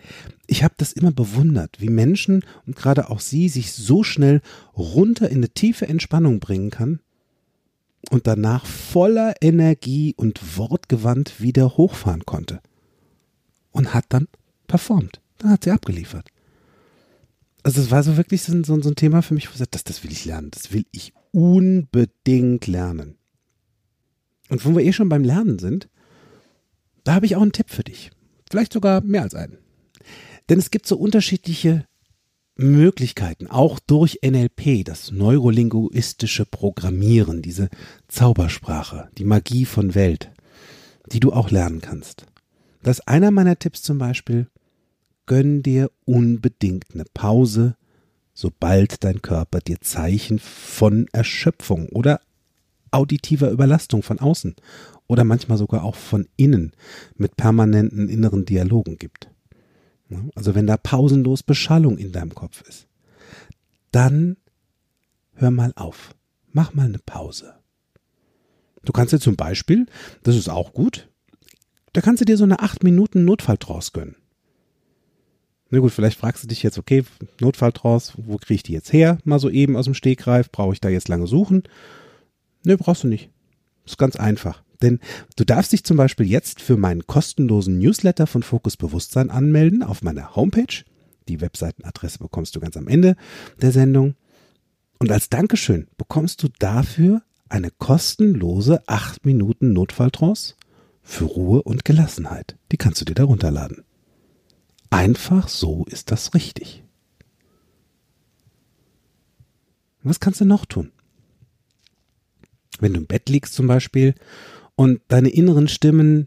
ich 0.47 0.62
habe 0.64 0.75
das 0.76 0.92
immer 0.92 1.12
bewundert, 1.12 1.80
wie 1.80 1.88
Menschen 1.88 2.44
und 2.66 2.76
gerade 2.76 3.09
auch 3.09 3.21
sie 3.21 3.49
sich 3.49 3.73
so 3.73 4.02
schnell 4.02 4.42
runter 4.76 5.28
in 5.30 5.38
eine 5.38 5.49
tiefe 5.49 5.88
Entspannung 5.88 6.40
bringen 6.40 6.71
kann 6.71 7.00
und 8.11 8.26
danach 8.26 8.66
voller 8.66 9.35
Energie 9.40 10.14
und 10.16 10.59
wortgewandt 10.59 11.40
wieder 11.40 11.76
hochfahren 11.76 12.26
konnte. 12.26 12.61
Und 13.71 13.94
hat 13.94 14.06
dann 14.11 14.28
performt. 14.66 15.21
Dann 15.38 15.52
hat 15.52 15.64
sie 15.64 15.71
abgeliefert. 15.71 16.28
Also 17.62 17.80
es 17.80 17.90
war 17.90 18.02
so 18.02 18.16
wirklich 18.16 18.42
so 18.42 18.52
ein, 18.52 18.64
so 18.64 18.75
ein 18.75 18.97
Thema 18.97 19.23
für 19.23 19.35
mich, 19.35 19.49
wo 19.49 19.52
ich 19.52 19.59
sagte, 19.59 19.73
das, 19.73 19.85
das 19.85 20.04
will 20.04 20.12
ich 20.12 20.25
lernen, 20.25 20.50
das 20.50 20.73
will 20.73 20.85
ich 20.90 21.14
unbedingt 21.30 22.66
lernen. 22.66 23.16
Und 24.49 24.64
wo 24.64 24.76
wir 24.76 24.85
eh 24.85 24.92
schon 24.92 25.09
beim 25.09 25.25
Lernen 25.25 25.59
sind, 25.59 25.88
da 27.04 27.14
habe 27.14 27.26
ich 27.26 27.37
auch 27.37 27.42
einen 27.42 27.52
Tipp 27.52 27.71
für 27.71 27.85
dich. 27.85 28.11
Vielleicht 28.50 28.73
sogar 28.73 29.00
mehr 29.00 29.23
als 29.23 29.35
einen. 29.35 29.59
Denn 30.49 30.59
es 30.59 30.71
gibt 30.71 30.87
so 30.87 30.97
unterschiedliche 30.97 31.87
Möglichkeiten, 32.56 33.47
auch 33.47 33.78
durch 33.78 34.21
NLP, 34.23 34.85
das 34.85 35.11
neurolinguistische 35.11 36.44
Programmieren, 36.44 37.42
diese 37.42 37.68
Zaubersprache, 38.09 39.09
die 39.16 39.25
Magie 39.25 39.64
von 39.64 39.94
Welt, 39.94 40.30
die 41.11 41.21
du 41.21 41.32
auch 41.32 41.50
lernen 41.50 41.80
kannst. 41.80 42.26
Das 42.82 42.99
ist 42.99 43.09
einer 43.09 43.30
meiner 43.30 43.59
Tipps 43.59 43.82
zum 43.82 43.99
Beispiel, 43.99 44.49
gönn 45.26 45.62
dir 45.62 45.90
unbedingt 46.04 46.92
eine 46.92 47.04
Pause, 47.14 47.76
sobald 48.35 49.04
dein 49.04 49.23
Körper 49.23 49.61
dir 49.61 49.80
Zeichen 49.80 50.38
von 50.38 51.06
Erschöpfung 51.12 51.88
oder 51.88 52.21
auditiver 52.92 53.50
Überlastung 53.50 54.02
von 54.02 54.20
außen 54.20 54.54
oder 55.06 55.25
manchmal 55.25 55.58
sogar 55.58 55.84
auch 55.84 55.96
von 55.96 56.28
innen 56.37 56.72
mit 57.16 57.37
permanenten 57.37 58.08
inneren 58.08 58.44
Dialogen 58.44 58.99
gibt. 58.99 59.30
Also 60.34 60.54
wenn 60.54 60.66
da 60.66 60.76
pausenlos 60.76 61.42
Beschallung 61.42 61.99
in 61.99 62.12
deinem 62.12 62.34
Kopf 62.34 62.62
ist, 62.68 62.87
dann 63.90 64.37
hör 65.34 65.50
mal 65.50 65.72
auf. 65.76 66.14
Mach 66.52 66.75
mal 66.75 66.87
eine 66.87 66.99
Pause. 66.99 67.54
Du 68.84 68.92
kannst 68.92 69.12
dir 69.12 69.20
zum 69.20 69.37
Beispiel, 69.37 69.87
das 70.22 70.37
ist 70.37 70.49
auch 70.49 70.72
gut, 70.72 71.08
da 71.92 72.00
kannst 72.00 72.20
du 72.20 72.25
dir 72.25 72.37
so 72.37 72.44
eine 72.44 72.61
8 72.61 72.82
Minuten 72.84 73.25
Notfalltrance 73.25 73.92
gönnen. 73.92 74.16
Na 75.70 75.78
gut, 75.78 75.92
vielleicht 75.92 76.18
fragst 76.18 76.42
du 76.42 76.49
dich 76.49 76.62
jetzt, 76.62 76.78
okay, 76.78 77.04
Notfalltrance, 77.40 78.12
wo 78.18 78.37
kriege 78.37 78.56
ich 78.56 78.62
die 78.62 78.72
jetzt 78.72 78.92
her? 78.92 79.16
Mal 79.25 79.38
so 79.38 79.49
eben 79.49 79.76
aus 79.76 79.87
dem 79.87 79.94
Stegreif, 79.94 80.50
brauche 80.50 80.75
ich 80.75 80.80
da 80.80 80.90
jetzt 80.90 81.08
lange 81.08 81.26
suchen? 81.26 81.62
Ne, 82.64 82.76
brauchst 82.76 83.04
du 83.04 83.09
nicht. 83.09 83.31
Ist 83.85 83.99
ganz 83.99 84.16
einfach. 84.16 84.62
Denn 84.83 84.99
du 85.37 85.45
darfst 85.45 85.73
dich 85.73 85.85
zum 85.85 85.97
Beispiel 85.97 86.26
jetzt 86.26 86.61
für 86.61 86.76
meinen 86.76 87.07
kostenlosen 87.07 87.78
Newsletter 87.78 88.26
von 88.26 88.42
Fokus 88.42 88.76
Bewusstsein 88.76 89.31
anmelden 89.31 89.83
auf 89.83 90.02
meiner 90.02 90.35
Homepage. 90.35 90.85
Die 91.28 91.40
Webseitenadresse 91.40 92.19
bekommst 92.19 92.57
du 92.57 92.61
ganz 92.61 92.76
am 92.76 92.88
Ende 92.88 93.16
der 93.61 93.73
Sendung. 93.73 94.14
Und 94.99 95.11
als 95.11 95.28
Dankeschön 95.28 95.88
bekommst 95.97 96.42
du 96.42 96.49
dafür 96.59 97.23
eine 97.49 97.71
kostenlose 97.71 98.83
8 98.87 99.25
Minuten 99.25 99.73
Notfalltrance 99.73 100.54
für 101.02 101.25
Ruhe 101.25 101.62
und 101.62 101.85
Gelassenheit. 101.85 102.57
Die 102.71 102.76
kannst 102.76 103.00
du 103.00 103.04
dir 103.04 103.14
da 103.14 103.25
runterladen. 103.25 103.85
Einfach 104.90 105.49
so 105.49 105.85
ist 105.87 106.11
das 106.11 106.35
richtig. 106.35 106.85
Was 110.02 110.21
kannst 110.21 110.40
du 110.40 110.45
noch 110.45 110.66
tun? 110.66 110.92
Wenn 112.82 112.94
du 112.94 113.00
im 113.00 113.06
Bett 113.06 113.28
liegst 113.28 113.54
zum 113.54 113.68
Beispiel 113.68 114.14
und 114.74 115.00
deine 115.06 115.28
inneren 115.28 115.68
Stimmen, 115.68 116.26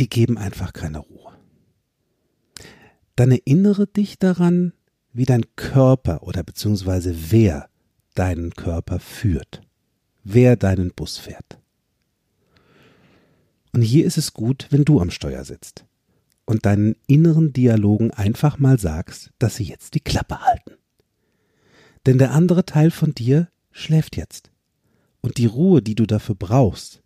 die 0.00 0.08
geben 0.08 0.36
einfach 0.36 0.72
keine 0.72 0.98
Ruhe. 0.98 1.32
Dann 3.14 3.30
erinnere 3.30 3.86
dich 3.86 4.18
daran, 4.18 4.72
wie 5.12 5.26
dein 5.26 5.44
Körper 5.54 6.24
oder 6.24 6.42
beziehungsweise 6.42 7.14
wer 7.30 7.68
deinen 8.14 8.50
Körper 8.50 8.98
führt, 8.98 9.62
wer 10.24 10.56
deinen 10.56 10.90
Bus 10.90 11.18
fährt. 11.18 11.60
Und 13.72 13.82
hier 13.82 14.06
ist 14.06 14.18
es 14.18 14.34
gut, 14.34 14.66
wenn 14.70 14.84
du 14.84 15.00
am 15.00 15.10
Steuer 15.10 15.44
sitzt 15.44 15.84
und 16.46 16.66
deinen 16.66 16.96
inneren 17.06 17.52
Dialogen 17.52 18.10
einfach 18.10 18.58
mal 18.58 18.80
sagst, 18.80 19.30
dass 19.38 19.54
sie 19.54 19.64
jetzt 19.64 19.94
die 19.94 20.00
Klappe 20.00 20.40
halten. 20.40 20.72
Denn 22.06 22.18
der 22.18 22.32
andere 22.32 22.66
Teil 22.66 22.90
von 22.90 23.14
dir 23.14 23.48
schläft 23.70 24.16
jetzt. 24.16 24.50
Und 25.26 25.38
die 25.38 25.46
Ruhe, 25.46 25.82
die 25.82 25.96
du 25.96 26.06
dafür 26.06 26.36
brauchst, 26.36 27.02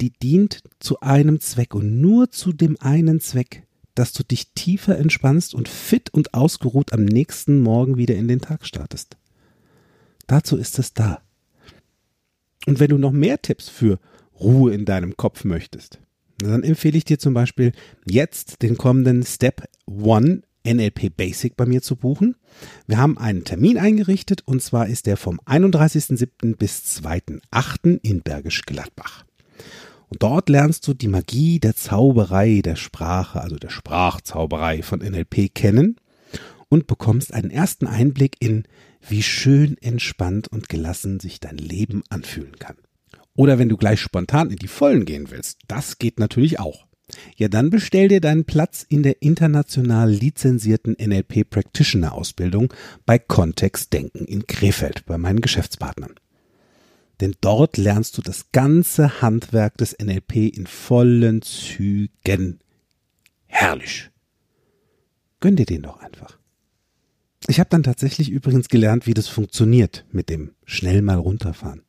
die 0.00 0.10
dient 0.10 0.62
zu 0.78 1.00
einem 1.00 1.40
Zweck 1.40 1.74
und 1.74 2.00
nur 2.00 2.30
zu 2.30 2.52
dem 2.52 2.76
einen 2.78 3.18
Zweck, 3.18 3.66
dass 3.96 4.12
du 4.12 4.22
dich 4.22 4.52
tiefer 4.54 4.96
entspannst 4.96 5.52
und 5.52 5.68
fit 5.68 6.08
und 6.14 6.34
ausgeruht 6.34 6.92
am 6.92 7.04
nächsten 7.04 7.62
Morgen 7.62 7.96
wieder 7.96 8.14
in 8.14 8.28
den 8.28 8.40
Tag 8.40 8.64
startest. 8.64 9.16
Dazu 10.28 10.56
ist 10.56 10.78
es 10.78 10.94
da. 10.94 11.20
Und 12.64 12.78
wenn 12.78 12.90
du 12.90 12.98
noch 12.98 13.10
mehr 13.10 13.42
Tipps 13.42 13.68
für 13.68 13.98
Ruhe 14.38 14.72
in 14.72 14.84
deinem 14.84 15.16
Kopf 15.16 15.42
möchtest, 15.42 15.98
dann 16.38 16.62
empfehle 16.62 16.96
ich 16.96 17.06
dir 17.06 17.18
zum 17.18 17.34
Beispiel 17.34 17.72
jetzt 18.04 18.62
den 18.62 18.78
kommenden 18.78 19.24
Step 19.24 19.68
One 19.86 20.42
NLP 20.66 21.16
Basic 21.16 21.56
bei 21.56 21.64
mir 21.64 21.80
zu 21.80 21.96
buchen. 21.96 22.36
Wir 22.86 22.98
haben 22.98 23.16
einen 23.16 23.44
Termin 23.44 23.78
eingerichtet 23.78 24.42
und 24.44 24.62
zwar 24.62 24.88
ist 24.88 25.06
der 25.06 25.16
vom 25.16 25.40
31.07. 25.40 26.56
bis 26.56 27.00
2.08. 27.00 28.00
in 28.02 28.22
Bergisch 28.22 28.62
Gladbach. 28.62 29.24
Und 30.08 30.22
dort 30.22 30.48
lernst 30.48 30.86
du 30.86 30.94
die 30.94 31.08
Magie 31.08 31.58
der 31.58 31.74
Zauberei 31.74 32.60
der 32.62 32.76
Sprache, 32.76 33.40
also 33.40 33.56
der 33.56 33.70
Sprachzauberei 33.70 34.82
von 34.82 35.00
NLP 35.00 35.54
kennen 35.54 35.96
und 36.68 36.86
bekommst 36.86 37.32
einen 37.32 37.50
ersten 37.50 37.86
Einblick 37.86 38.36
in, 38.40 38.64
wie 39.08 39.22
schön 39.22 39.76
entspannt 39.78 40.48
und 40.48 40.68
gelassen 40.68 41.20
sich 41.20 41.40
dein 41.40 41.58
Leben 41.58 42.02
anfühlen 42.08 42.56
kann. 42.58 42.76
Oder 43.34 43.58
wenn 43.58 43.68
du 43.68 43.76
gleich 43.76 44.00
spontan 44.00 44.50
in 44.50 44.56
die 44.56 44.68
Vollen 44.68 45.04
gehen 45.04 45.30
willst, 45.30 45.58
das 45.68 45.98
geht 45.98 46.18
natürlich 46.18 46.58
auch. 46.58 46.86
Ja, 47.36 47.48
dann 47.48 47.70
bestell 47.70 48.08
dir 48.08 48.20
deinen 48.20 48.44
Platz 48.44 48.84
in 48.88 49.02
der 49.02 49.22
international 49.22 50.10
lizenzierten 50.10 50.96
NLP 50.98 51.48
Practitioner 51.48 52.12
Ausbildung 52.12 52.72
bei 53.04 53.18
Kontext 53.18 53.92
Denken 53.92 54.24
in 54.24 54.46
Krefeld 54.46 55.06
bei 55.06 55.18
meinen 55.18 55.40
Geschäftspartnern 55.40 56.14
denn 57.20 57.34
dort 57.40 57.76
lernst 57.76 58.18
du 58.18 58.22
das 58.22 58.52
ganze 58.52 59.22
Handwerk 59.22 59.76
des 59.78 59.96
NLP 59.98 60.36
in 60.36 60.66
vollen 60.66 61.42
Zügen. 61.42 62.60
Herrlich. 63.46 64.10
Gönn 65.40 65.56
dir 65.56 65.66
den 65.66 65.82
doch 65.82 65.98
einfach. 66.00 66.38
Ich 67.48 67.60
habe 67.60 67.70
dann 67.70 67.82
tatsächlich 67.82 68.30
übrigens 68.30 68.68
gelernt, 68.68 69.06
wie 69.06 69.14
das 69.14 69.28
funktioniert 69.28 70.04
mit 70.10 70.28
dem 70.28 70.52
schnell 70.64 71.02
mal 71.02 71.16
runterfahren. 71.16 71.82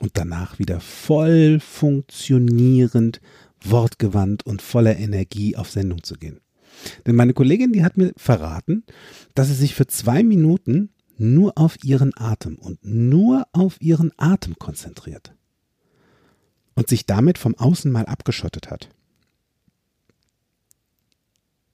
Und 0.00 0.12
danach 0.16 0.58
wieder 0.58 0.80
voll 0.80 1.60
funktionierend, 1.60 3.20
wortgewandt 3.64 4.44
und 4.46 4.62
voller 4.62 4.96
Energie 4.96 5.56
auf 5.56 5.70
Sendung 5.70 6.02
zu 6.02 6.14
gehen. 6.14 6.40
Denn 7.06 7.16
meine 7.16 7.34
Kollegin, 7.34 7.72
die 7.72 7.84
hat 7.84 7.96
mir 7.96 8.12
verraten, 8.16 8.84
dass 9.34 9.48
sie 9.48 9.54
sich 9.54 9.74
für 9.74 9.86
zwei 9.86 10.22
Minuten 10.22 10.90
nur 11.18 11.58
auf 11.58 11.82
ihren 11.84 12.16
Atem 12.16 12.56
und 12.56 12.84
nur 12.84 13.46
auf 13.52 13.80
ihren 13.80 14.12
Atem 14.16 14.56
konzentriert 14.58 15.34
und 16.74 16.88
sich 16.88 17.04
damit 17.04 17.36
vom 17.36 17.54
Außen 17.54 17.92
mal 17.92 18.06
abgeschottet 18.06 18.70
hat. 18.70 18.88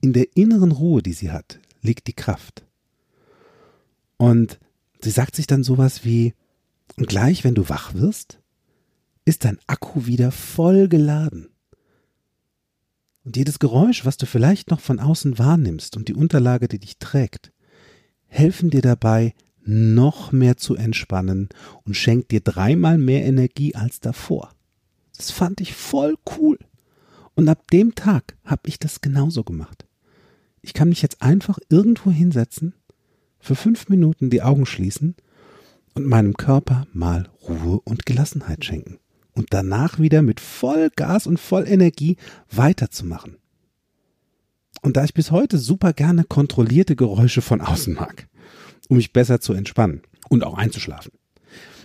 In 0.01 0.13
der 0.13 0.37
inneren 0.37 0.73
Ruhe, 0.73 1.03
die 1.03 1.13
sie 1.13 1.31
hat, 1.31 1.61
liegt 1.81 2.09
die 2.09 2.13
Kraft. 2.13 2.65
Und 4.17 4.59
sie 5.01 5.11
sagt 5.11 5.37
sich 5.37 5.47
dann 5.47 5.63
sowas 5.63 6.05
wie, 6.05 6.35
gleich, 6.97 7.45
wenn 7.45 7.55
du 7.55 7.69
wach 7.69 7.95
wirst, 7.95 8.41
ist 9.25 9.45
dein 9.45 9.59
Akku 9.67 10.07
wieder 10.07 10.33
voll 10.33 10.89
geladen. 10.89 11.49
Und 13.27 13.37
jedes 13.37 13.59
Geräusch, 13.59 14.05
was 14.05 14.17
du 14.19 14.25
vielleicht 14.25 14.71
noch 14.71 14.79
von 14.79 15.01
außen 15.01 15.37
wahrnimmst 15.37 15.97
und 15.97 16.07
die 16.07 16.15
Unterlage, 16.15 16.69
die 16.69 16.79
dich 16.79 16.99
trägt, 16.99 17.51
helfen 18.29 18.71
dir 18.71 18.83
dabei, 18.83 19.35
noch 19.65 20.31
mehr 20.31 20.57
zu 20.57 20.77
entspannen 20.77 21.49
und 21.83 21.97
schenkt 21.97 22.31
dir 22.31 22.41
dreimal 22.41 22.99
mehr 22.99 23.25
Energie 23.25 23.75
als 23.75 23.99
davor. 23.99 24.53
Das 25.17 25.33
fand 25.33 25.61
ich 25.61 25.75
voll 25.75 26.15
cool. 26.39 26.57
Und 27.35 27.49
ab 27.49 27.69
dem 27.73 27.97
Tag 27.97 28.37
habe 28.45 28.69
ich 28.69 28.79
das 28.79 29.01
genauso 29.01 29.43
gemacht. 29.43 29.87
Ich 30.63 30.73
kann 30.73 30.89
mich 30.89 31.03
jetzt 31.03 31.21
einfach 31.21 31.59
irgendwo 31.69 32.13
hinsetzen, 32.13 32.75
für 33.41 33.57
fünf 33.57 33.89
Minuten 33.89 34.31
die 34.31 34.43
Augen 34.43 34.67
schließen 34.67 35.17
und 35.95 36.07
meinem 36.07 36.37
Körper 36.37 36.87
mal 36.93 37.29
Ruhe 37.43 37.81
und 37.81 38.07
Gelassenheit 38.07 38.65
schenken. 38.65 39.01
Und 39.37 39.49
danach 39.51 40.01
wieder 40.01 40.23
mit 40.23 40.41
voll 40.41 40.91
Gas 40.97 41.27
und 41.27 41.39
voll 41.39 41.69
Energie 41.69 42.17
weiterzumachen. 42.51 43.37
Und 44.83 44.97
da 44.97 45.05
ich 45.05 45.15
bis 45.15 45.31
heute 45.31 45.59
super 45.59 45.93
gerne 45.93 46.25
kontrollierte 46.25 46.97
Geräusche 46.97 47.43
von 47.43 47.61
außen 47.61 47.95
mag, 47.95 48.29
um 48.89 48.97
mich 48.97 49.13
besser 49.13 49.41
zu 49.41 49.53
entspannen 49.53 50.03
und 50.29 50.43
auch 50.43 50.55
einzuschlafen. 50.55 51.13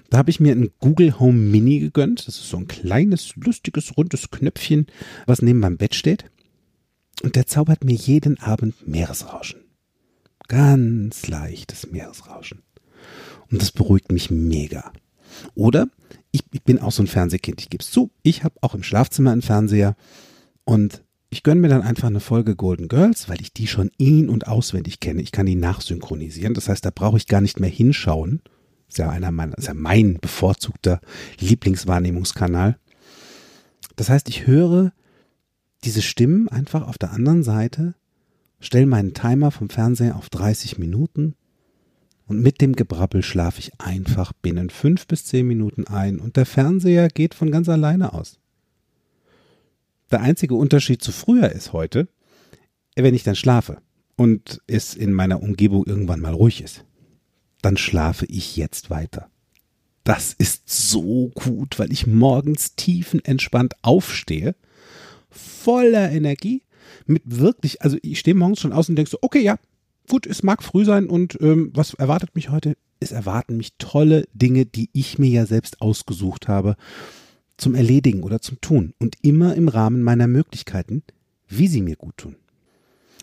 Da 0.10 0.18
habe 0.18 0.30
ich 0.30 0.40
mir 0.40 0.54
ein 0.54 0.72
Google 0.80 1.20
Home 1.20 1.38
Mini 1.38 1.80
gegönnt. 1.80 2.28
Das 2.28 2.36
ist 2.36 2.50
so 2.50 2.58
ein 2.58 2.68
kleines, 2.68 3.34
lustiges, 3.36 3.96
rundes 3.98 4.30
Knöpfchen, 4.30 4.88
was 5.26 5.42
neben 5.42 5.60
meinem 5.60 5.78
Bett 5.78 5.96
steht. 5.96 6.26
Und 7.24 7.36
der 7.36 7.48
zaubert 7.48 7.84
mir 7.84 7.96
jeden 7.96 8.40
Abend 8.40 8.88
Meeresrauschen. 8.88 9.62
Ganz 10.48 11.28
leichtes 11.28 11.92
Meeresrauschen. 11.92 12.62
Und 13.50 13.62
das 13.62 13.72
beruhigt 13.72 14.12
mich 14.12 14.30
mega. 14.32 14.92
Oder 15.56 15.88
ich, 16.32 16.44
ich 16.52 16.64
bin 16.64 16.80
auch 16.80 16.92
so 16.92 17.04
ein 17.04 17.08
Fernsehkind, 17.08 17.62
ich 17.62 17.70
gebe 17.70 17.84
es 17.84 17.92
zu. 17.92 18.12
Ich 18.24 18.44
habe 18.44 18.56
auch 18.62 18.76
im 18.76 18.84
Schlafzimmer 18.84 19.32
einen 19.32 19.42
Fernseher 19.42 19.96
und 20.64 21.04
ich 21.30 21.44
gönne 21.44 21.62
mir 21.62 21.70
dann 21.70 21.82
einfach 21.82 22.10
eine 22.10 22.20
Folge 22.20 22.56
Golden 22.56 22.90
Girls, 22.90 23.30
weil 23.30 23.40
ich 23.42 23.54
die 23.54 23.68
schon 23.68 23.90
in- 23.98 24.30
und 24.30 24.48
auswendig 24.48 25.00
kenne. 25.00 25.22
Ich 25.22 25.32
kann 25.32 25.46
die 25.46 25.56
nachsynchronisieren. 25.56 26.54
Das 26.54 26.68
heißt, 26.68 26.84
da 26.84 26.92
brauche 26.94 27.18
ich 27.18 27.28
gar 27.28 27.40
nicht 27.40 27.60
mehr 27.60 27.70
hinschauen. 27.70 28.42
Ist 28.90 28.98
ja 28.98 29.10
einer 29.10 29.32
meiner, 29.32 29.58
ist 29.58 29.68
ja 29.68 29.74
mein 29.74 30.18
bevorzugter 30.20 31.00
Lieblingswahrnehmungskanal. 31.40 32.78
Das 33.96 34.10
heißt, 34.10 34.28
ich 34.28 34.46
höre 34.46 34.92
diese 35.86 36.02
Stimmen 36.02 36.50
einfach 36.50 36.86
auf 36.86 36.98
der 36.98 37.12
anderen 37.12 37.44
Seite, 37.44 37.96
stelle 38.60 38.86
meinen 38.86 39.14
Timer 39.14 39.52
vom 39.52 39.70
Fernseher 39.70 40.18
auf 40.18 40.30
30 40.30 40.78
Minuten 40.78 41.36
und 42.32 42.42
mit 42.42 42.62
dem 42.62 42.78
Gebrabbel 42.78 43.24
schlafe 43.24 43.60
ich 43.60 43.78
einfach 43.78 44.32
binnen 44.32 44.70
fünf 44.70 45.06
bis 45.06 45.26
zehn 45.26 45.46
Minuten 45.46 45.86
ein 45.86 46.18
und 46.18 46.38
der 46.38 46.46
Fernseher 46.46 47.10
geht 47.10 47.34
von 47.34 47.52
ganz 47.52 47.68
alleine 47.68 48.14
aus. 48.14 48.40
Der 50.12 50.22
einzige 50.22 50.56
Unterschied 50.56 51.04
zu 51.04 51.12
früher 51.12 51.52
ist 51.52 51.74
heute, 51.74 52.08
wenn 52.96 53.14
ich 53.14 53.24
dann 53.24 53.36
schlafe 53.36 53.82
und 54.16 54.62
es 54.66 54.94
in 54.96 55.12
meiner 55.12 55.44
Umgebung 55.44 55.86
irgendwann 55.86 56.22
mal 56.22 56.34
ruhig 56.34 56.64
ist, 56.64 56.86
dann 57.62 57.76
schlafe 57.76 58.26
ich 58.28 58.56
jetzt 58.56 58.90
weiter. 58.90 59.30
Das 60.06 60.32
ist 60.32 60.70
so 60.70 61.32
gut, 61.36 61.80
weil 61.80 61.92
ich 61.92 62.08
morgens 62.08 62.78
tiefenentspannt 62.78 63.74
aufstehe, 63.82 64.56
voller 65.30 66.10
Energie, 66.10 66.64
mit 67.06 67.24
wirklich, 67.26 67.82
also 67.82 67.98
ich 68.02 68.20
stehe 68.20 68.36
morgens 68.36 68.62
schon 68.62 68.72
aus 68.72 68.88
und 68.88 68.96
denke 68.96 69.12
so, 69.12 69.18
okay, 69.20 69.42
ja, 69.42 69.58
gut, 70.10 70.26
es 70.28 70.44
mag 70.44 70.64
früh 70.64 70.86
sein 70.86 71.08
und 71.08 71.38
ähm, 71.42 71.72
was 71.74 71.94
erwartet 71.94 72.36
mich 72.36 72.50
heute? 72.50 72.76
Es 73.00 73.12
erwarten 73.12 73.58
mich 73.58 73.74
tolle 73.78 74.26
Dinge, 74.34 74.66
die 74.66 74.90
ich 74.94 75.18
mir 75.18 75.30
ja 75.30 75.46
selbst 75.46 75.82
ausgesucht 75.82 76.48
habe 76.48 76.76
zum 77.58 77.76
Erledigen 77.76 78.24
oder 78.24 78.42
zum 78.42 78.60
Tun 78.62 78.94
und 79.00 79.16
immer 79.22 79.56
im 79.56 79.68
Rahmen 79.68 80.04
meiner 80.04 80.28
Möglichkeiten, 80.28 81.04
wie 81.48 81.68
sie 81.68 81.82
mir 81.82 81.96
gut 81.96 82.18
tun. 82.18 82.36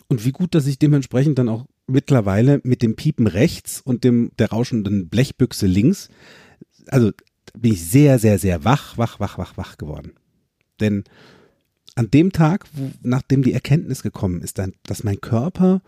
Und 0.09 0.25
wie 0.25 0.33
gut, 0.33 0.55
dass 0.55 0.67
ich 0.67 0.79
dementsprechend 0.79 1.39
dann 1.39 1.49
auch 1.49 1.67
mittlerweile 1.87 2.61
mit 2.63 2.83
dem 2.83 2.97
Piepen 2.97 3.27
rechts 3.27 3.81
und 3.81 4.05
dem 4.05 4.31
der 4.39 4.51
rauschenden 4.51 5.09
Blechbüchse 5.09 5.67
links, 5.67 6.09
also 6.87 7.11
bin 7.59 7.73
ich 7.73 7.85
sehr, 7.85 8.19
sehr, 8.19 8.39
sehr 8.39 8.65
wach, 8.65 8.97
wach, 8.97 9.21
wach, 9.21 9.39
wach, 9.39 9.57
wach 9.57 9.77
geworden. 9.79 10.13
Denn 10.81 11.05
an 11.95 12.11
dem 12.11 12.33
Tag, 12.33 12.67
wo, 12.75 12.91
nachdem 13.03 13.43
die 13.43 13.53
Erkenntnis 13.53 14.03
gekommen 14.03 14.43
ist, 14.43 14.61
dass 14.85 15.05
mein 15.05 15.21
Körper 15.21 15.83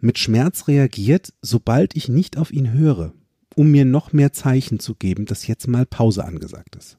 mit 0.00 0.18
Schmerz 0.18 0.68
reagiert, 0.68 1.32
sobald 1.42 1.96
ich 1.96 2.08
nicht 2.08 2.36
auf 2.36 2.52
ihn 2.52 2.72
höre, 2.72 3.12
um 3.56 3.70
mir 3.70 3.84
noch 3.84 4.12
mehr 4.12 4.32
Zeichen 4.32 4.78
zu 4.78 4.94
geben, 4.94 5.26
dass 5.26 5.46
jetzt 5.46 5.66
mal 5.68 5.86
Pause 5.86 6.24
angesagt 6.24 6.76
ist. 6.76 6.98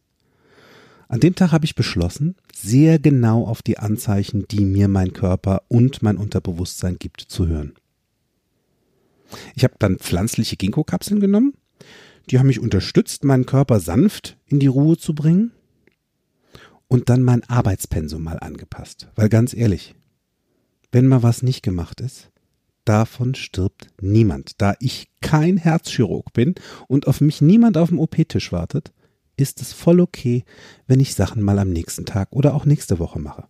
An 1.07 1.19
dem 1.19 1.33
Tag 1.33 1.51
habe 1.51 1.65
ich 1.65 1.73
beschlossen, 1.73 2.35
sehr 2.53 2.99
genau 2.99 3.45
auf 3.45 3.63
die 3.63 3.79
Anzeichen, 3.79 4.47
die 4.47 4.63
mir 4.63 4.87
mein 4.87 5.11
Körper 5.11 5.63
und 5.67 6.03
mein 6.03 6.17
Unterbewusstsein 6.17 6.97
gibt, 6.99 7.21
zu 7.21 7.47
hören. 7.47 7.73
Ich 9.55 9.63
habe 9.63 9.73
dann 9.79 9.97
pflanzliche 9.97 10.55
Ginkgo-Kapseln 10.55 11.19
genommen. 11.19 11.53
Die 12.29 12.37
haben 12.37 12.47
mich 12.47 12.59
unterstützt, 12.59 13.23
meinen 13.23 13.47
Körper 13.47 13.79
sanft 13.79 14.37
in 14.45 14.59
die 14.59 14.67
Ruhe 14.67 14.97
zu 14.97 15.15
bringen. 15.15 15.51
Und 16.87 17.09
dann 17.09 17.23
mein 17.23 17.43
Arbeitspensum 17.43 18.23
mal 18.23 18.39
angepasst. 18.39 19.09
Weil 19.15 19.29
ganz 19.29 19.53
ehrlich, 19.53 19.95
wenn 20.91 21.07
mal 21.07 21.23
was 21.23 21.43
nicht 21.43 21.61
gemacht 21.61 22.01
ist, 22.01 22.31
davon 22.89 23.35
stirbt 23.35 23.87
niemand. 24.01 24.59
Da 24.61 24.73
ich 24.79 25.09
kein 25.21 25.57
Herzchirurg 25.57 26.33
bin 26.33 26.55
und 26.87 27.05
auf 27.05 27.21
mich 27.21 27.39
niemand 27.39 27.77
auf 27.77 27.89
dem 27.89 27.99
OP-Tisch 27.99 28.51
wartet, 28.51 28.91
ist 29.37 29.61
es 29.61 29.73
voll 29.73 29.99
okay, 29.99 30.43
wenn 30.87 30.99
ich 30.99 31.13
Sachen 31.13 31.43
mal 31.43 31.59
am 31.59 31.69
nächsten 31.69 32.07
Tag 32.07 32.29
oder 32.31 32.55
auch 32.55 32.65
nächste 32.65 32.97
Woche 32.97 33.19
mache. 33.19 33.47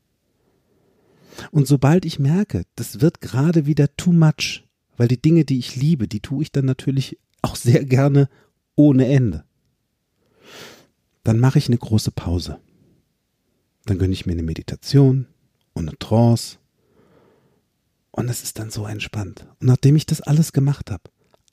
Und 1.52 1.68
sobald 1.68 2.04
ich 2.04 2.20
merke, 2.20 2.64
das 2.76 3.00
wird 3.00 3.22
gerade 3.22 3.66
wieder 3.66 3.96
too 3.96 4.12
much, 4.12 4.68
weil 4.98 5.08
die 5.08 5.22
Dinge, 5.22 5.46
die 5.46 5.58
ich 5.60 5.78
liebe, 5.78 6.10
die 6.10 6.20
tue 6.20 6.44
ich 6.44 6.52
dann 6.52 6.66
natürlich 6.66 7.18
auch 7.42 7.56
sehr 7.56 7.86
gerne 7.86 8.28
ohne 8.76 9.08
Ende. 9.08 9.46
Dann 11.24 11.40
mache 11.40 11.60
ich 11.60 11.68
eine 11.68 11.78
große 11.78 12.12
Pause. 12.12 12.60
Dann 13.86 14.00
gönne 14.00 14.14
ich 14.14 14.26
mir 14.26 14.34
eine 14.34 14.44
Meditation 14.44 15.28
und 15.74 15.88
eine 15.88 15.98
Trance. 15.98 16.58
Und 18.20 18.30
es 18.30 18.44
ist 18.44 18.60
dann 18.60 18.70
so 18.70 18.86
entspannt. 18.86 19.48
Und 19.60 19.68
nachdem 19.68 19.96
ich 19.96 20.06
das 20.06 20.20
alles 20.20 20.52
gemacht 20.52 20.92
habe, 20.92 21.04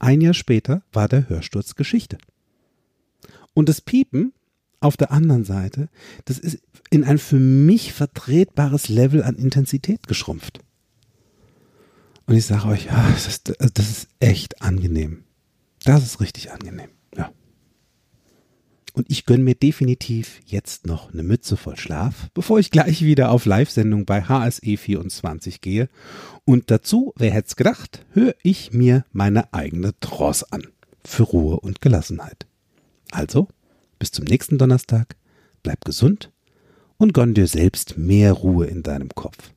ein 0.00 0.20
Jahr 0.20 0.35
später 0.35 0.83
war 0.92 1.07
der 1.07 1.29
Hörsturz 1.29 1.76
Geschichte. 1.76 2.18
Und 3.55 3.68
das 3.68 3.81
Piepen 3.81 4.33
auf 4.81 4.96
der 4.96 5.12
anderen 5.12 5.44
Seite, 5.44 5.88
das 6.24 6.38
ist 6.38 6.59
in 6.90 7.05
ein 7.05 7.18
für 7.18 7.38
mich 7.38 7.92
vertretbares 7.92 8.88
Level 8.88 9.22
an 9.22 9.37
Intensität 9.37 10.09
geschrumpft. 10.09 10.59
Und 12.26 12.35
ich 12.35 12.44
sage 12.44 12.66
euch, 12.66 12.87
ja, 12.87 13.11
das 13.11 13.29
ist, 13.29 13.52
das 13.74 13.88
ist 13.88 14.09
echt 14.18 14.61
angenehm. 14.61 15.22
Das 15.85 16.02
ist 16.02 16.20
richtig 16.20 16.50
angenehm. 16.50 16.90
Und 18.96 19.11
ich 19.11 19.26
gönne 19.26 19.44
mir 19.44 19.54
definitiv 19.54 20.40
jetzt 20.46 20.87
noch 20.87 21.12
eine 21.12 21.22
Mütze 21.22 21.59
voll 21.59 21.76
Schlaf, 21.76 22.30
bevor 22.32 22.59
ich 22.59 22.70
gleich 22.70 23.02
wieder 23.02 23.30
auf 23.30 23.44
Live-Sendung 23.44 24.06
bei 24.06 24.22
HSE 24.22 24.78
24 24.78 25.61
gehe. 25.61 25.90
Und 26.46 26.70
dazu, 26.70 27.12
wer 27.14 27.30
hätte 27.30 27.48
es 27.48 27.56
gedacht, 27.56 28.06
höre 28.12 28.35
ich 28.42 28.72
mir 28.72 29.04
meine 29.12 29.52
eigene 29.52 29.92
Trance 30.00 30.46
an. 30.50 30.62
Für 31.04 31.24
Ruhe 31.24 31.61
und 31.61 31.82
Gelassenheit. 31.82 32.46
Also, 33.11 33.48
bis 33.98 34.12
zum 34.12 34.24
nächsten 34.24 34.56
Donnerstag, 34.56 35.16
bleib 35.62 35.85
gesund 35.85 36.32
und 36.96 37.12
gönn 37.12 37.35
dir 37.35 37.48
selbst 37.48 37.98
mehr 37.98 38.32
Ruhe 38.32 38.64
in 38.64 38.82
deinem 38.82 39.11
Kopf. 39.11 39.52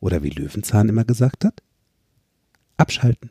Oder 0.00 0.24
wie 0.24 0.30
Löwenzahn 0.30 0.88
immer 0.88 1.04
gesagt 1.04 1.44
hat, 1.44 1.62
abschalten. 2.76 3.30